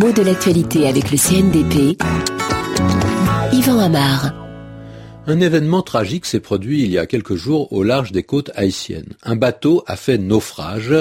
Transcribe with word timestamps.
mot 0.00 0.12
de 0.12 0.22
l'actualité 0.22 0.88
avec 0.88 1.10
le 1.10 1.18
CNDP. 1.18 2.02
Yvan 3.52 3.80
Amar. 3.80 4.32
Un 5.26 5.40
événement 5.40 5.82
tragique 5.82 6.24
s'est 6.24 6.40
produit 6.40 6.84
il 6.84 6.90
y 6.90 6.96
a 6.96 7.04
quelques 7.04 7.34
jours 7.34 7.70
au 7.70 7.82
large 7.82 8.10
des 8.10 8.22
côtes 8.22 8.50
haïtiennes. 8.54 9.12
Un 9.22 9.36
bateau 9.36 9.84
a 9.86 9.96
fait 9.96 10.16
naufrage 10.16 10.94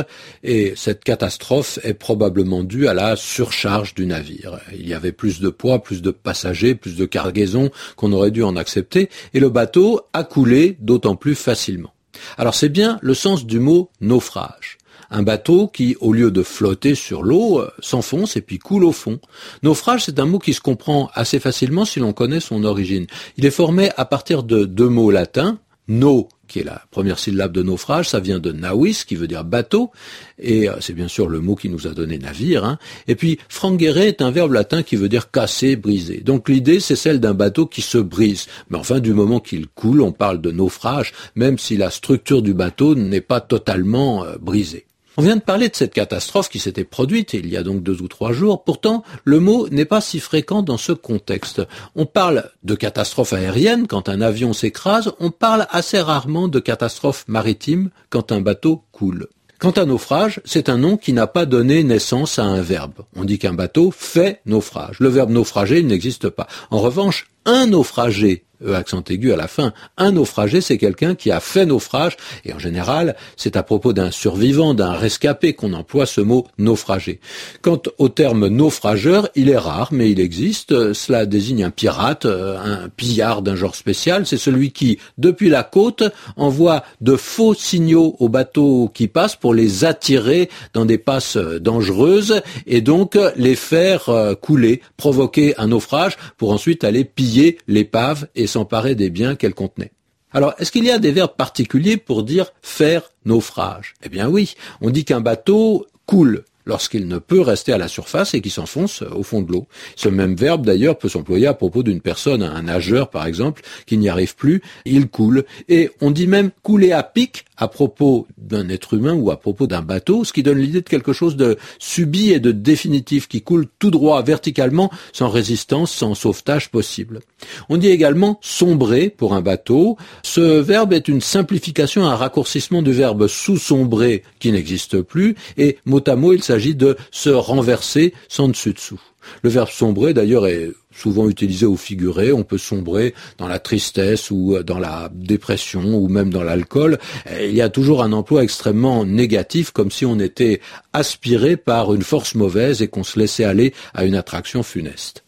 et 0.44 0.74
cette 0.76 1.06
catastrophe 1.06 1.79
est 1.83 1.94
probablement 1.94 2.62
due 2.62 2.90
à 2.90 2.94
la 2.94 3.15
surcharge 3.15 3.96
du 3.96 4.06
navire. 4.06 4.60
Il 4.74 4.85
y 4.85 4.94
avait 4.94 5.13
plus 5.13 5.40
de 5.40 5.47
poids, 5.47 5.81
plus 5.81 6.02
de 6.02 6.12
passagers, 6.12 6.76
plus 6.76 6.97
de 6.97 7.06
cargaisons 7.06 7.72
qu'on 7.96 8.12
aurait 8.12 8.31
dû 8.31 8.44
en 8.44 8.58
accepter 8.58 9.10
et 9.34 9.40
le 9.40 9.50
bateau 9.50 10.02
a 10.12 10.26
coulé 10.26 10.76
d'autant 10.81 11.16
plus 11.16 11.36
facilement. 11.36 11.94
Alors 12.38 12.54
c'est 12.54 12.68
bien 12.68 13.00
le 13.02 13.13
sens 13.13 13.46
du 13.46 13.60
mot 13.60 13.92
naufrage 14.02 14.79
un 15.12 15.23
bateau 15.23 15.67
qui, 15.67 15.96
au 15.99 16.13
lieu 16.13 16.31
de 16.31 16.44
flotter 16.44 16.95
sur 16.95 17.23
l'eau, 17.23 17.59
euh, 17.59 17.70
s'enfonce 17.80 18.38
et 18.38 18.41
puis 18.41 18.59
coule 18.59 18.84
au 18.84 18.91
fond. 18.91 19.20
Naufrage, 19.63 20.05
c'est 20.05 20.20
un 20.20 20.26
mot 20.26 20.40
qui 20.40 20.54
se 20.54 20.62
comprend 20.62 21.09
assez 21.13 21.40
facilement 21.40 21.86
si 21.86 22.00
l'on 22.00 22.13
connaît 22.13 22.40
son 22.40 22.63
origine. 22.63 23.08
Il 23.38 23.45
est 23.45 23.52
formé 23.52 23.90
à 23.98 24.05
partir 24.05 24.44
de 24.44 24.66
deux 24.66 24.90
mots 24.90 25.12
latins, 25.12 25.59
no 25.88 26.30
qui 26.50 26.59
est 26.59 26.64
la 26.64 26.81
première 26.91 27.20
syllabe 27.20 27.53
de 27.53 27.64
naufrage, 27.64 28.09
ça 28.09 28.20
vient 28.20 28.40
de 28.40 28.52
nawis, 28.52 29.03
qui 29.08 29.16
veut 29.16 29.27
dire 29.27 29.45
bateau, 29.45 29.91
et 30.38 30.67
euh, 30.67 30.73
c'est 30.81 30.94
bien 30.94 31.08
sûr 31.08 31.30
le 31.30 31.39
mot 31.39 31.55
qui 31.55 31.70
nous 31.70 31.88
a 31.88 31.91
donné 31.91 32.17
navire. 32.17 32.66
Hein. 32.66 32.78
Et 33.08 33.16
puis 33.16 33.39
frangere 33.48 34.00
est 34.00 34.22
un 34.22 34.31
verbe 34.31 34.52
latin 34.52 34.84
qui 34.84 34.98
veut 34.98 35.08
dire 35.08 35.31
casser, 35.31 35.78
briser. 35.78 36.17
Donc 36.17 36.50
l'idée, 36.50 36.81
c'est 36.81 36.98
celle 36.98 37.20
d'un 37.20 37.34
bateau 37.34 37.67
qui 37.67 37.81
se 37.81 37.98
brise. 37.98 38.48
Mais 38.70 38.78
enfin, 38.78 39.00
du 39.00 39.14
moment 39.14 39.39
qu'il 39.39 39.67
coule, 39.67 40.02
on 40.02 40.12
parle 40.12 40.41
de 40.41 40.52
naufrage, 40.52 41.14
même 41.36 41.58
si 41.58 41.78
la 41.78 41.91
structure 41.91 42.41
du 42.41 42.53
bateau 42.53 42.95
n'est 42.95 43.22
pas 43.22 43.39
totalement 43.39 44.26
euh, 44.26 44.36
brisée. 44.41 44.86
On 45.20 45.22
vient 45.22 45.36
de 45.36 45.41
parler 45.41 45.68
de 45.68 45.76
cette 45.76 45.94
catastrophe 45.94 46.48
qui 46.48 46.59
s'était 46.59 46.86
produite 46.86 47.34
il 47.34 47.50
y 47.50 47.58
a 47.58 47.62
donc 47.62 47.84
deux 47.84 48.02
ou 48.02 48.08
trois 48.08 48.32
jours. 48.32 48.64
Pourtant, 48.64 49.04
le 49.26 49.42
mot 49.42 49.68
n'est 49.68 49.84
pas 49.84 50.00
si 50.00 50.22
fréquent 50.22 50.62
dans 50.62 50.78
ce 50.78 50.94
contexte. 50.94 51.62
On 51.94 52.06
parle 52.06 52.50
de 52.64 52.73
catastrophe 52.73 53.34
aérienne 53.34 53.86
quand 53.86 54.08
un 54.08 54.22
avion 54.22 54.53
s'écrase, 54.53 55.12
on 55.20 55.30
parle 55.30 55.67
assez 55.72 56.00
rarement 56.00 56.47
de 56.47 56.62
catastrophe 56.62 57.25
maritime 57.28 57.90
quand 58.09 58.31
un 58.31 58.40
bateau 58.40 58.86
coule. 58.94 59.28
Quant 59.59 59.72
à 59.72 59.84
naufrage, 59.84 60.40
c'est 60.45 60.70
un 60.70 60.78
nom 60.78 60.95
qui 60.95 61.12
n'a 61.12 61.28
pas 61.28 61.45
donné 61.45 61.84
naissance 61.84 62.40
à 62.40 62.45
un 62.45 62.62
verbe. 62.62 63.02
On 63.14 63.25
dit 63.25 63.40
qu'un 63.40 63.52
bateau 63.52 63.92
fait 63.92 64.40
naufrage. 64.45 65.02
Le 65.02 65.09
verbe 65.09 65.31
naufrager, 65.31 65.84
n'existe 65.84 66.30
pas. 66.30 66.47
En 66.72 66.80
revanche, 66.80 67.28
un 67.44 67.67
naufragé 67.67 68.45
E 68.66 68.74
accent 68.74 69.04
aigu 69.10 69.32
à 69.32 69.38
la 69.38 69.48
fin. 69.48 69.74
Un 69.98 70.12
naufragé, 70.12 70.60
c'est 70.60 70.78
quelqu'un 70.78 71.16
qui 71.16 71.32
a 71.32 71.40
fait 71.40 71.66
naufrage, 71.66 72.18
et 72.44 72.54
en 72.54 72.60
général, 72.60 73.16
c'est 73.38 73.56
à 73.56 73.64
propos 73.64 73.94
d'un 73.94 74.12
survivant, 74.12 74.74
d'un 74.74 74.92
rescapé 74.92 75.54
qu'on 75.54 75.72
emploie 75.72 76.06
ce 76.06 76.20
mot 76.20 76.46
naufragé. 76.58 77.22
Quant 77.62 77.82
au 77.98 78.10
terme 78.10 78.48
naufrageur, 78.48 79.30
il 79.36 79.50
est 79.50 79.58
rare, 79.58 79.90
mais 79.92 80.12
il 80.12 80.20
existe. 80.20 80.94
Cela 80.94 81.26
désigne 81.26 81.64
un 81.64 81.70
pirate, 81.70 82.26
euh, 82.26 82.58
un 82.60 82.90
pillard 82.90 83.42
d'un 83.42 83.56
genre 83.56 83.76
spécial. 83.76 84.26
C'est 84.26 84.38
celui 84.38 84.72
qui, 84.72 85.00
depuis 85.18 85.50
la 85.50 85.64
côte, 85.64 86.04
envoie 86.36 86.84
de 87.00 87.16
faux 87.16 87.54
signaux 87.54 88.18
aux 88.20 88.30
bateaux 88.30 88.92
qui 88.94 89.08
passent 89.08 89.38
pour 89.38 89.54
les 89.54 89.86
attirer 89.86 90.50
dans 90.74 90.86
des 90.86 90.98
passes 90.98 91.38
dangereuses 91.38 92.42
et 92.68 92.82
donc 92.82 93.18
les 93.38 93.56
faire 93.56 94.10
euh, 94.10 94.36
couler, 94.36 94.82
provoquer 94.98 95.58
un 95.58 95.68
naufrage 95.68 96.18
pour 96.38 96.52
ensuite 96.52 96.84
aller 96.84 97.06
piller 97.06 97.58
l'épave 97.68 98.28
s'emparer 98.50 98.95
des 98.95 99.09
biens 99.09 99.36
qu'elle 99.36 99.53
contenait. 99.53 99.92
Alors, 100.31 100.53
est-ce 100.59 100.72
qu'il 100.72 100.83
y 100.83 100.92
a 100.92 101.00
des 101.00 101.11
verbes 101.11 101.36
particuliers 101.36 101.97
pour 101.97 102.23
dire 102.23 102.52
faire 102.61 103.09
naufrage? 103.25 103.95
Eh 104.03 104.09
bien 104.09 104.28
oui, 104.30 104.56
on 104.81 104.89
dit 104.89 105.06
qu'un 105.06 105.22
bateau 105.22 105.88
coule 106.06 106.44
lorsqu'il 106.70 107.08
ne 107.08 107.17
peut 107.17 107.42
rester 107.42 107.73
à 107.73 107.78
la 107.78 107.88
surface 107.88 108.34
et 108.34 108.42
qui 108.42 108.52
s'enfonce 108.52 109.02
au 109.02 109.23
fond 109.23 109.42
de 109.42 109.52
l'eau. 109.52 109.67
Ce 109.95 110.08
même 110.08 110.36
verbe 110.36 110.66
d'ailleurs 110.66 110.98
peut 110.98 111.09
s'employer 111.09 111.48
à 111.48 111.53
propos 111.53 111.84
d'une 111.84 112.00
personne, 112.00 112.44
un 112.44 112.62
nageur 112.62 113.09
par 113.09 113.25
exemple, 113.25 113.64
qui 113.85 113.97
n'y 113.97 114.07
arrive 114.07 114.35
plus, 114.35 114.62
il 114.85 115.07
coule. 115.07 115.44
Et 115.68 115.90
on 116.00 116.12
dit 116.12 116.28
même 116.28 116.52
couler 116.63 116.91
à 116.91 117.03
pic 117.03 117.46
à 117.57 117.68
propos 117.68 118.25
d'un 118.38 118.69
être 118.69 118.94
humain 118.94 119.13
ou 119.13 119.31
à 119.31 119.40
propos 119.40 119.68
d'un 119.68 119.81
bateau, 119.81 120.24
ce 120.24 120.31
qui 120.31 120.44
donne 120.44 120.59
l'idée 120.59 120.81
de 120.81 120.88
quelque 120.88 121.12
chose 121.12 121.35
de 121.35 121.57
subi 121.78 122.31
et 122.31 122.40
de 122.40 122.52
définitif 122.52 123.28
qui 123.28 123.41
coule 123.41 123.66
tout 123.80 123.91
droit 123.91 124.22
verticalement 124.24 124.90
sans 125.12 125.28
résistance, 125.28 125.91
sans 125.91 126.16
sauvetage 126.16 126.69
possible. 126.69 127.19
On 127.68 127.78
dit 127.78 127.90
également 127.90 128.40
sombrer 128.41 129.09
pour 129.09 129.34
un 129.34 129.41
bateau. 129.41 129.97
Ce 130.24 130.40
verbe 130.40 130.94
est 130.94 131.07
une 131.07 131.22
simplification, 131.22 132.06
un 132.06 132.16
raccourcissement 132.16 132.81
du 132.81 132.94
verbe 132.94 133.28
sous-sombrer 133.28 134.24
qui 134.40 134.51
n'existe 134.51 135.01
plus 135.01 135.36
et 135.57 135.78
mot 135.86 136.01
à 136.07 136.16
mot 136.16 136.34
il 136.34 136.44
s'agit 136.44 136.59
de 136.59 136.97
se 137.12 137.30
renverser 137.30 138.14
sans 138.28 138.47
dessus-dessous. 138.47 139.00
Le 139.44 139.50
verbe 139.50 139.70
sombrer 139.70 140.14
d'ailleurs 140.14 140.47
est 140.47 140.72
souvent 140.94 141.30
utilisé 141.30 141.66
au 141.66 141.75
figuré. 141.75 142.34
On 142.34 142.44
peut 142.44 142.58
sombrer 142.58 143.14
dans 143.38 143.47
la 143.47 143.59
tristesse 143.59 144.31
ou 144.31 144.56
euh, 144.56 144.64
dans 144.64 144.80
la 144.80 145.09
dépression 145.14 145.96
ou 145.96 146.08
même 146.08 146.31
dans 146.31 146.44
l'alcool. 146.44 146.98
Il 147.40 147.53
y 147.53 147.62
a 147.62 147.69
toujours 147.69 148.03
un 148.03 148.12
emploi 148.12 148.44
extrêmement 148.44 149.06
négatif, 149.06 149.72
comme 149.72 149.92
si 149.92 150.06
on 150.06 150.19
était 150.19 150.62
aspiré 150.94 151.58
par 151.58 151.94
une 151.94 152.02
force 152.02 152.36
mauvaise 152.36 152.81
et 152.81 152.88
qu'on 152.88 153.03
se 153.03 153.19
laissait 153.19 153.44
aller 153.44 153.74
à 153.94 154.06
une 154.06 154.16
attraction 154.16 154.64
funeste. 154.64 155.24